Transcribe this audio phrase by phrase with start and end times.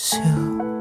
[0.00, 0.77] 笑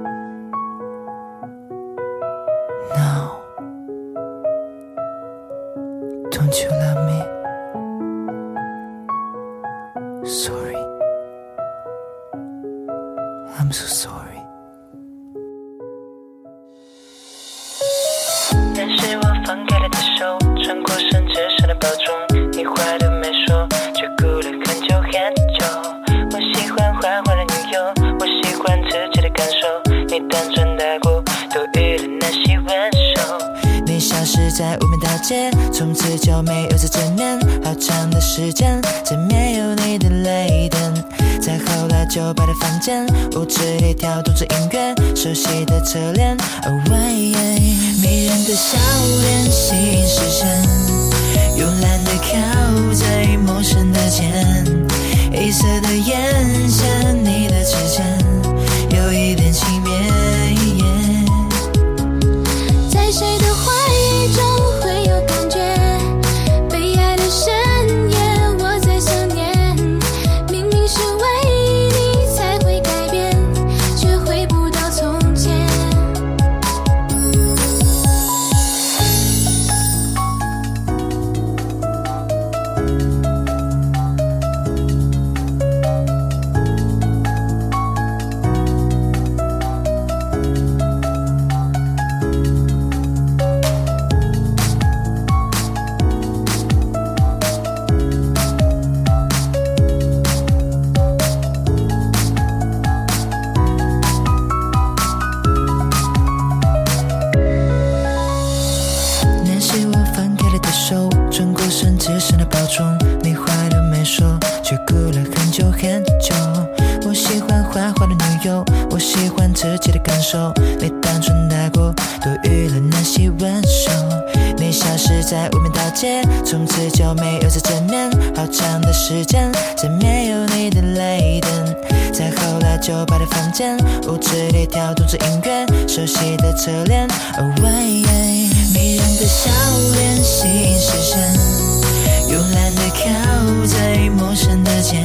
[143.13, 145.03] 靠在陌生的肩，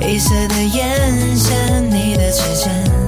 [0.00, 3.01] 黑色的眼线，你的指尖。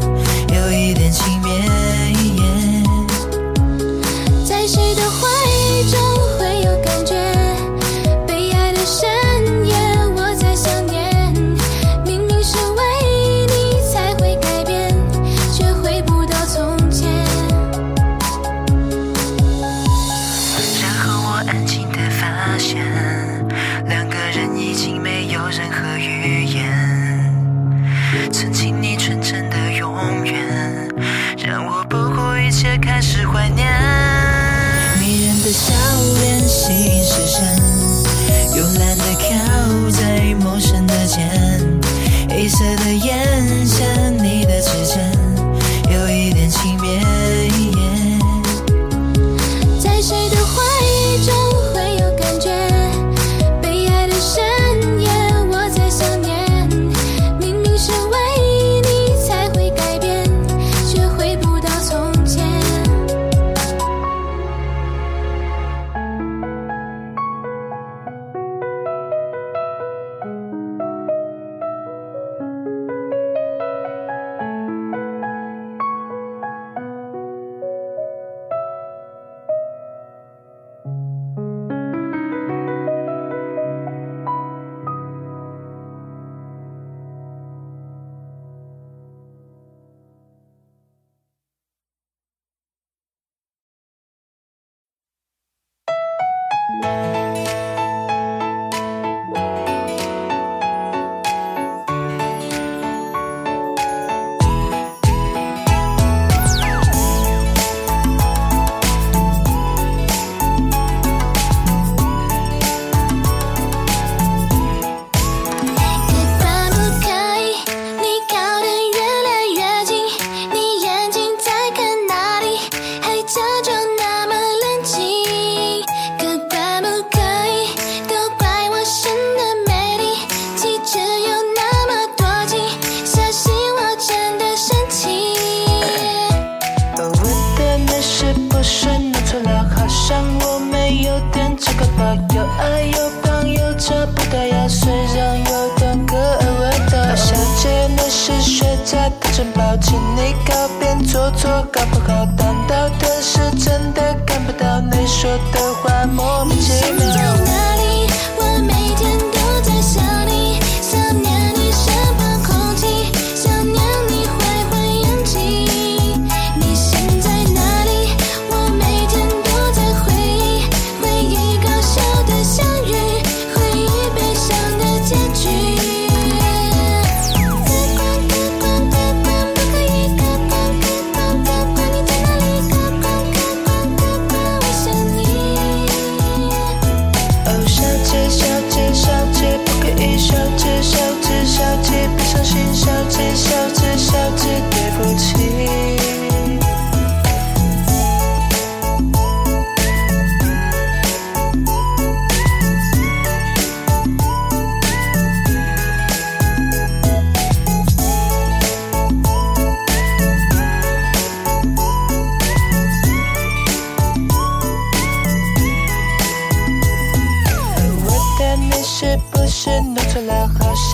[149.35, 156.54] 城抱请你，靠边坐坐，搞不好当到的是真的看不到你说的话，莫名。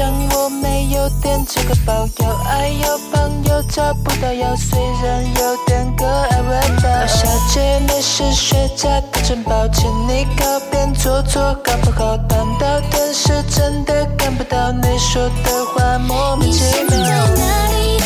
[0.01, 7.07] 像我没有点这个包，要爱有朋友找不到，药虽然有点可爱味道。
[7.07, 9.91] 小姐，你是学渣，不准抱歉。
[10.09, 18.00] 你靠边坐坐，搞不好当到电视真的看不到你说的话，莫名其妙。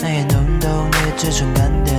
[0.00, 1.92] 那也弄懂你这种感觉，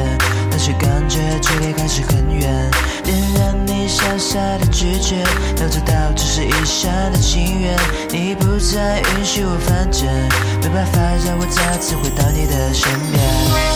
[0.50, 2.72] 那些感觉距离开始很远，
[3.04, 5.24] 点燃你傻傻的拒绝，
[5.62, 7.78] 要做到只是一厢的情愿，
[8.12, 10.08] 你不再允许我犯贱，
[10.62, 13.71] 没办法让我再次回到你的身边。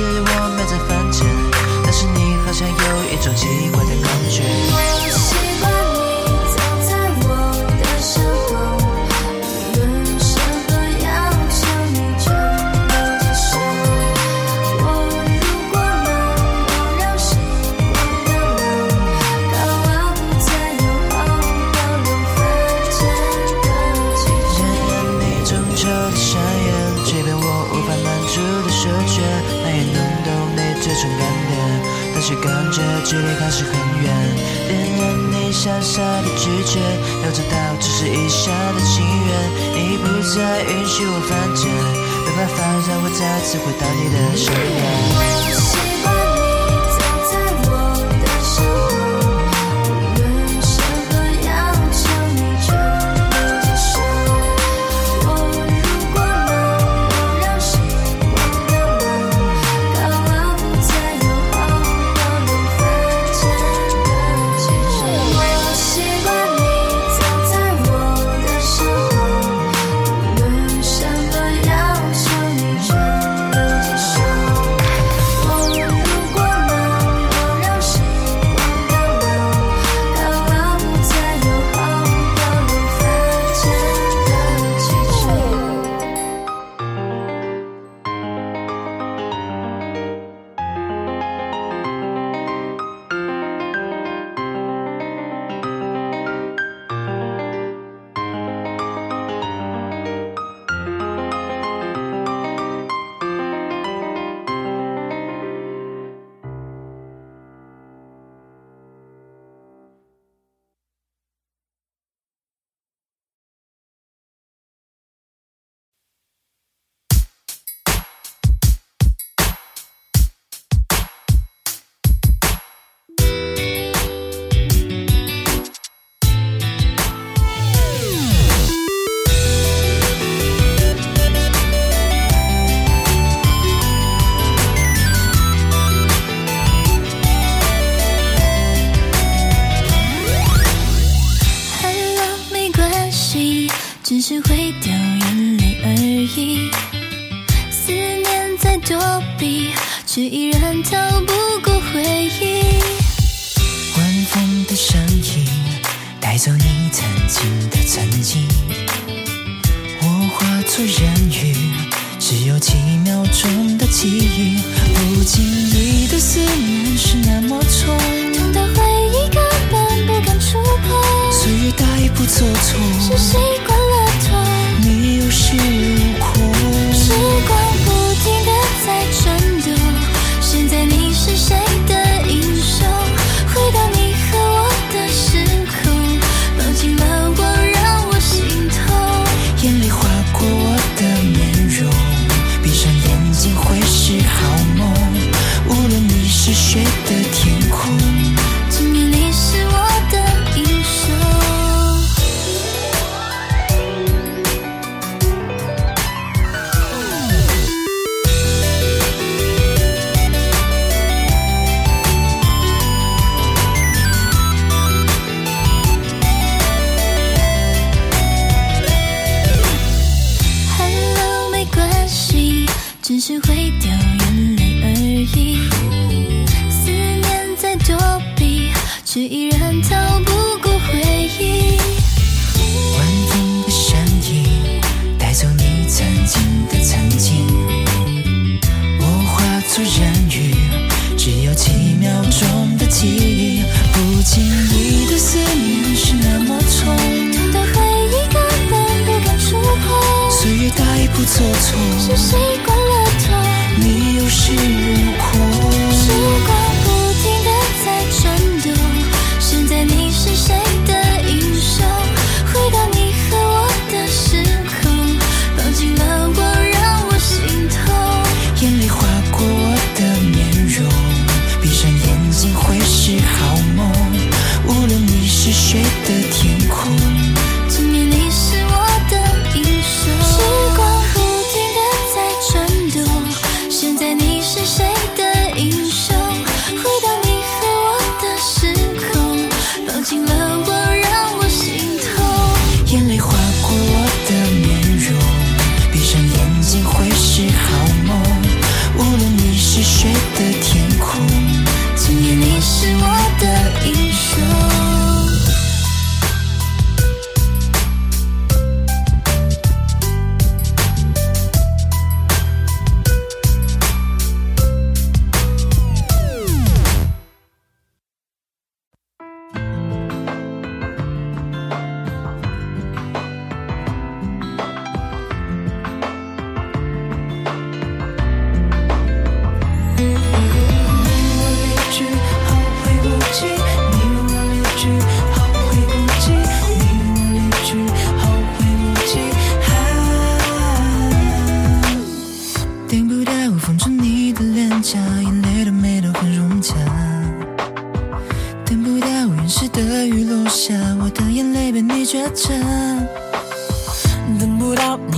[0.00, 0.89] 是我们在
[43.12, 45.59] 再次回到你的身边。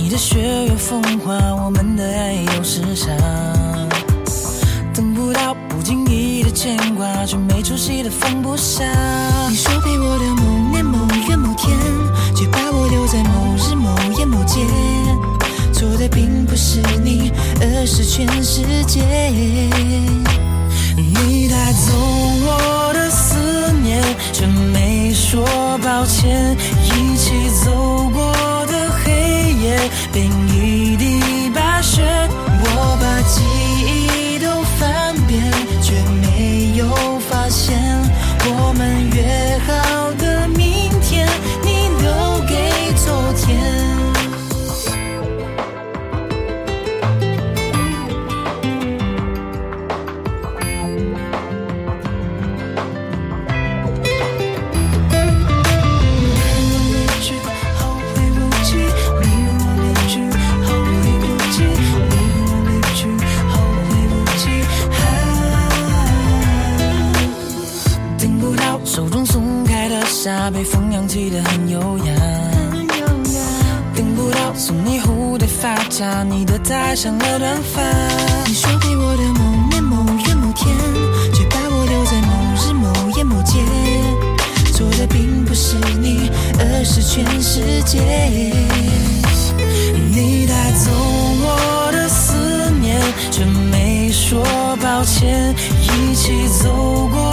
[0.03, 1.33] 你的血有风化，
[1.63, 3.09] 我们的爱有时差。
[4.93, 8.83] 等不到不经意的牵挂，却没出息的放不下。
[9.49, 10.97] 你说陪我的某年某
[11.29, 11.79] 月某天，
[12.35, 14.59] 却把我留在某日某夜某街。
[15.71, 17.31] 错的并不是你，
[17.61, 18.99] 而是全世界。
[20.97, 25.45] 你带走我的思念，却没说
[25.81, 26.57] 抱歉。
[26.83, 27.71] 一起走
[28.13, 28.62] 过
[29.63, 29.79] 夜，
[30.11, 32.01] 变一地白雪。
[32.65, 33.41] 我把记
[33.85, 35.51] 忆都翻遍，
[35.81, 36.85] 却没有
[37.29, 37.79] 发现
[38.45, 40.47] 我们约好的
[70.51, 72.13] 被风扬起的很优雅。
[73.95, 77.81] 等不到送你蝴蝶发卡，你的戴上了短发。
[78.47, 80.75] 你说给我的某年某月某天，
[81.33, 83.59] 却把我留在某日某夜某街。
[84.73, 88.01] 错的并不是你，而是全世界。
[90.11, 92.99] 你带走我的思念，
[93.31, 94.43] 却没说
[94.81, 95.53] 抱歉。
[95.81, 97.31] 一起走过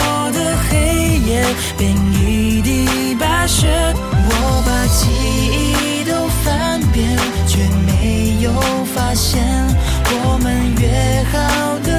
[1.77, 3.69] 变一地白雪。
[4.33, 4.33] 我
[4.67, 5.09] 把记
[5.63, 6.13] 忆都
[6.43, 7.17] 翻遍，
[7.47, 8.51] 却没有
[8.95, 9.43] 发现
[10.13, 10.49] 我们
[10.81, 11.39] 约好
[11.81, 11.90] 的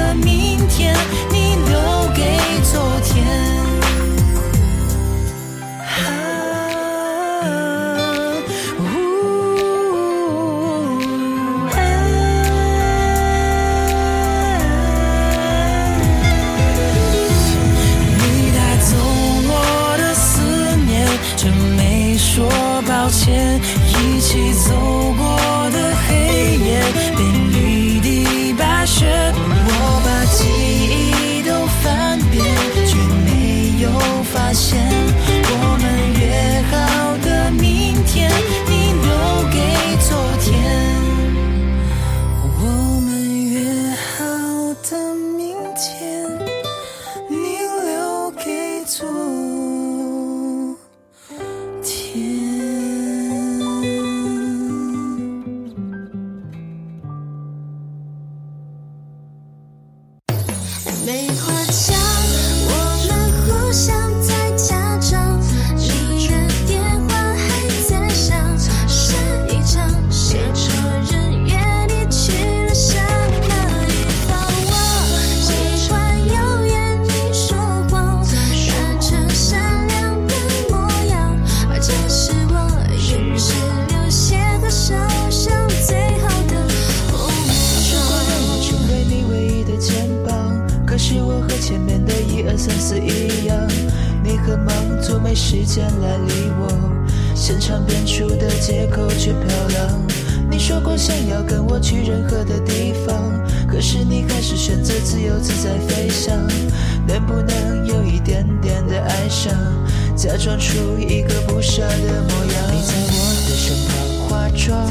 [110.22, 112.54] 假装出一个不舍的模样？
[112.70, 113.90] 你在我的身旁
[114.28, 114.88] 化妆，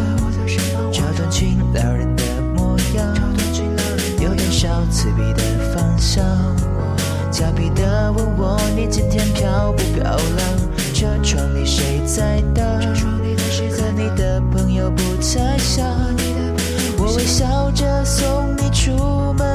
[0.91, 3.15] 这短裙撩人的模样，
[4.20, 5.41] 有点小刺鼻的
[5.74, 6.22] 方向。
[7.32, 10.94] 调皮的问我你今天漂不漂亮？
[10.94, 12.65] 车窗里谁在等？
[13.72, 15.88] 和你的朋友不太像。
[16.98, 18.91] 我微笑着送你出
[19.38, 19.48] 门，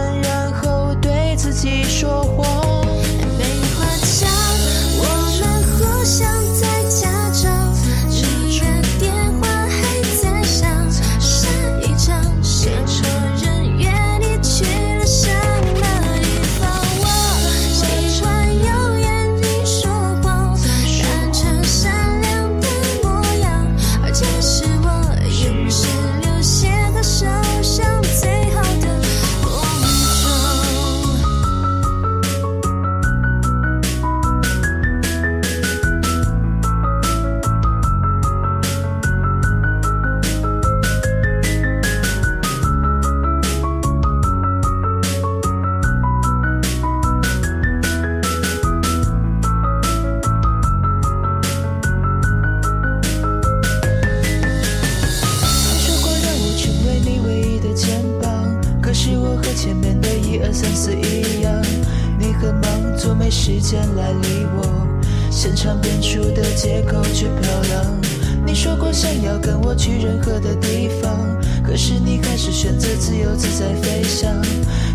[66.66, 68.00] 借口去漂亮，
[68.44, 71.16] 你说过想要跟我去任何的地方，
[71.64, 74.28] 可是你还是选择自由自在飞翔。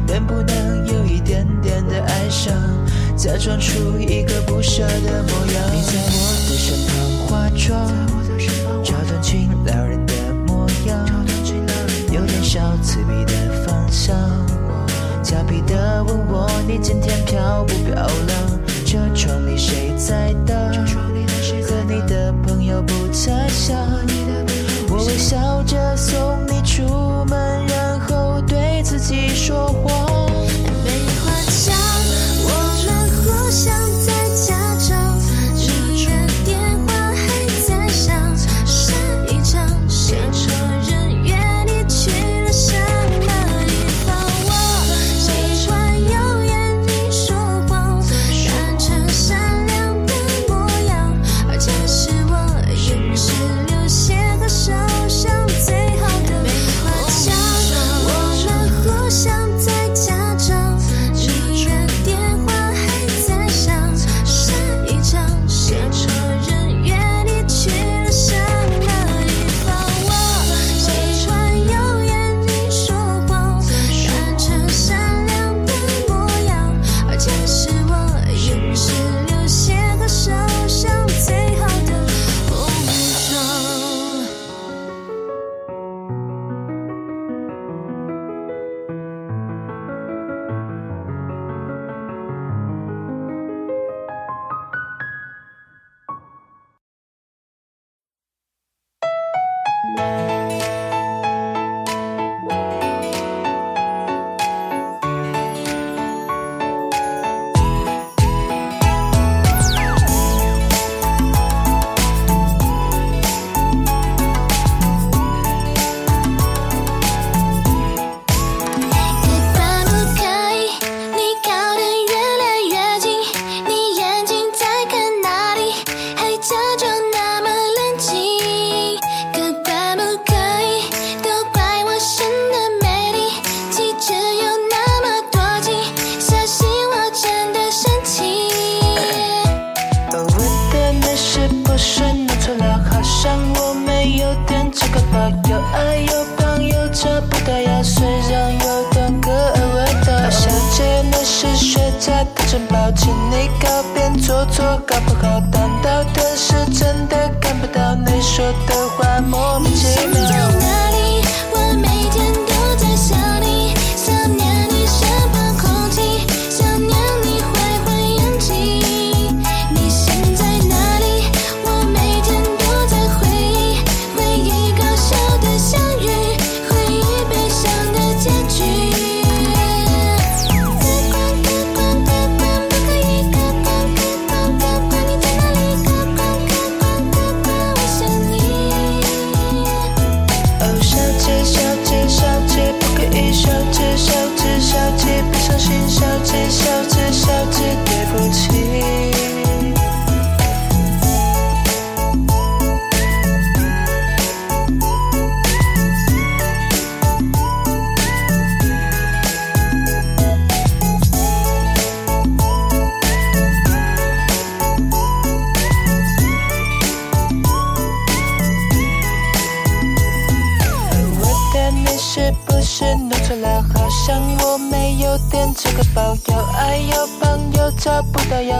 [0.05, 2.53] 能不能有一点点的哀伤，
[3.15, 5.63] 假装出一个不舍的模样？
[5.71, 6.93] 你在我的身旁，
[7.27, 7.87] 化妆，
[8.83, 10.13] 找短裙撩人的
[10.45, 11.25] 模样。
[12.11, 14.13] 有点小刺鼻的芳香，
[15.23, 17.95] 调皮的问我，你今天漂不漂
[18.27, 18.61] 亮？
[18.85, 21.20] 车窗里谁在等？
[21.91, 23.75] 你的朋友不太傻
[24.89, 26.85] 我微笑着送你出
[27.25, 30.10] 门然后对自己说谎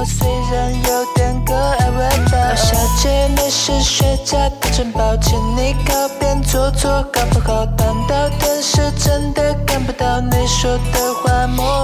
[0.05, 11.80] 虽然有点可爱味道，小姐你是学家，保证抱歉你靠边坐坐，搞不好等到顿时真的看不到你说的话么？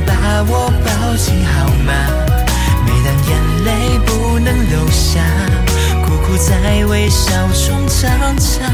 [0.00, 1.92] 把我抱紧好吗？
[2.84, 5.20] 每当眼泪不能流下
[6.04, 8.66] 苦苦在微笑中挣扎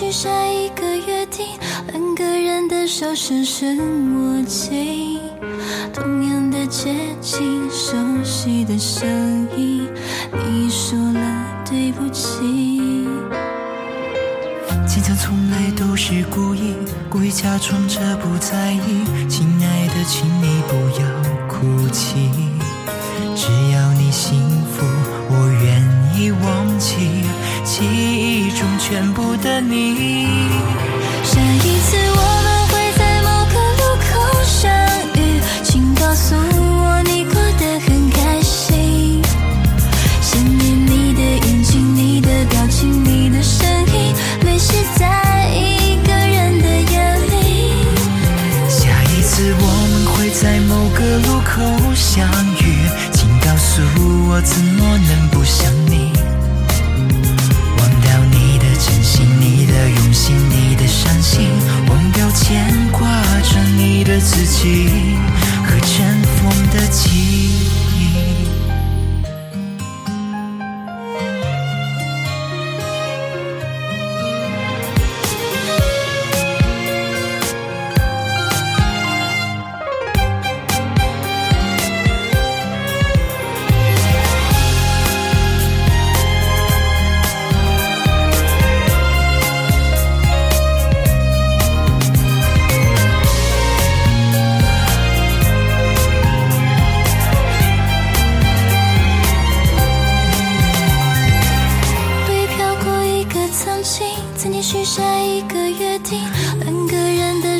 [0.00, 1.44] 许下一个约定
[1.92, 3.76] 两个人的手深深
[4.14, 5.18] 握紧
[5.92, 9.08] 同样的街景熟悉的声
[9.56, 9.88] 音
[10.30, 13.08] 你说了对不起。
[14.86, 16.76] 坚强从来都是故意
[17.10, 19.04] 故意假装着不在意。
[19.28, 22.30] 亲爱的请你不要哭泣
[23.34, 24.86] 只要你幸福
[25.28, 27.47] 我愿意忘记。
[27.70, 30.26] 记忆中全部的你。
[31.22, 32.37] 下一次我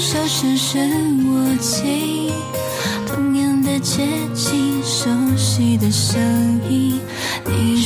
[0.00, 2.30] 手深深握紧
[3.04, 6.20] 同样的街景熟悉的声
[6.70, 7.00] 音
[7.44, 7.77] 你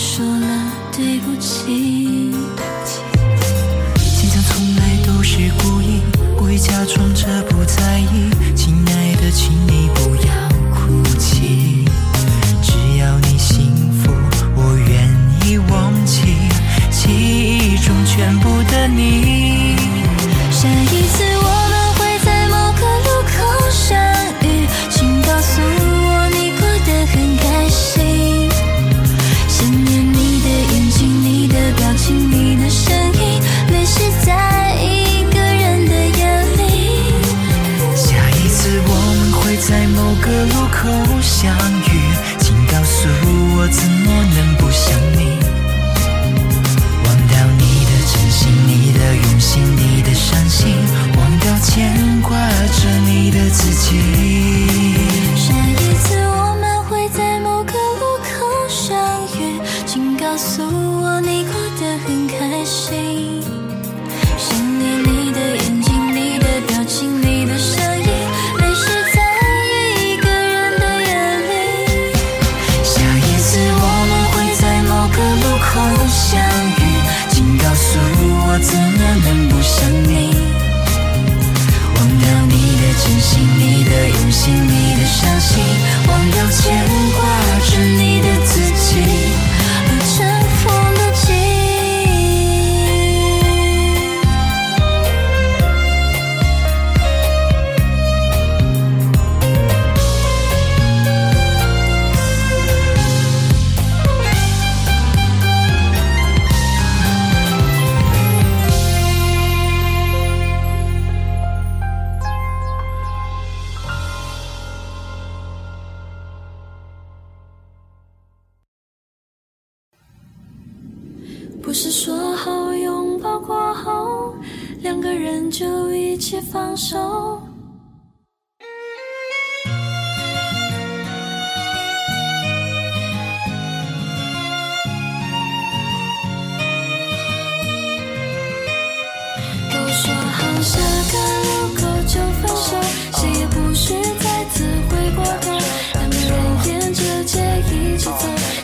[140.62, 142.76] 下个路口就分手，
[143.18, 145.58] 谁也不许再次回过头。
[145.94, 146.30] 两个人
[146.66, 148.10] 沿着街一起走，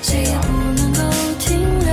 [0.01, 0.47] 谁也不
[0.77, 1.01] 能够
[1.41, 1.89] 停留。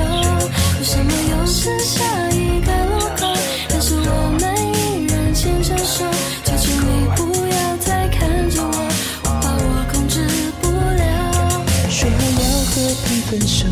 [0.78, 3.34] 为什么又是下一个路口？
[3.68, 4.44] 但是我们
[4.74, 6.06] 依然牵着手。
[6.46, 8.88] 求求你不要再看着我，
[9.24, 10.28] 我怕我控制
[10.62, 11.66] 不了。
[11.90, 12.74] 说好要和
[13.06, 13.66] 平分手，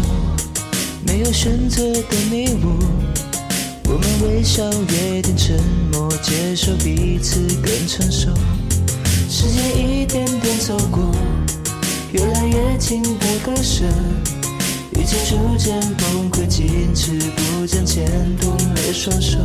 [1.06, 2.68] 没有选择的你我，
[4.34, 5.56] 微笑约定沉
[5.92, 8.30] 默，接受彼此更成熟。
[9.30, 11.12] 时间一点点走过，
[12.14, 13.86] 越来越近的割舍，
[14.94, 16.66] 已经逐渐崩溃，坚
[16.96, 18.10] 持不向前，
[18.42, 19.38] 动了双手。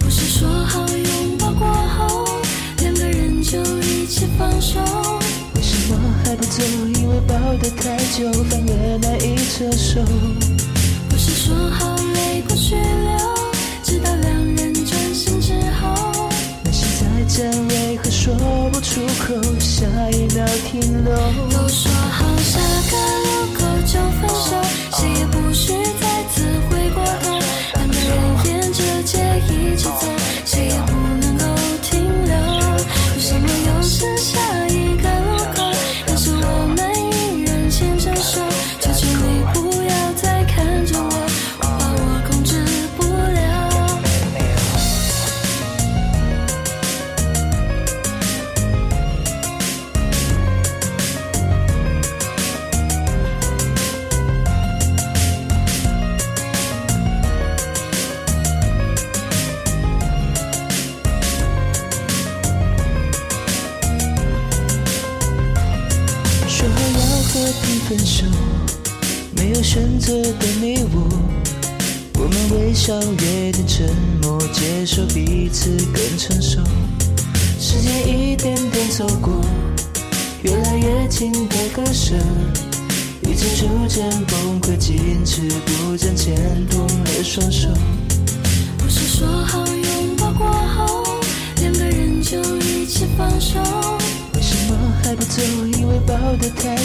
[0.00, 2.24] 不是说好拥抱过后，
[2.78, 4.80] 两个人就一起放手。
[5.56, 6.62] 为什么还不走？
[6.94, 10.00] 因为抱得太久，反而难以承受。
[11.10, 13.33] 不是说好泪过去流，
[17.34, 18.32] 心再真，为何说
[18.72, 19.34] 不出口？
[19.58, 21.12] 下一秒停留。
[21.50, 22.60] 都说好下
[22.90, 23.98] 个路口就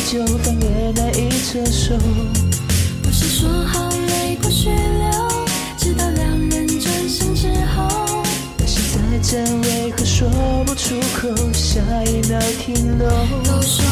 [0.10, 1.96] 得太久，翻越难以承受。
[3.04, 5.12] 不是说好泪过去流，
[5.78, 8.24] 直到两人转身之后。
[8.58, 10.28] 但是再见，为何说
[10.66, 11.30] 不出口？
[11.54, 13.08] 下一秒停留。
[13.44, 13.86] 都说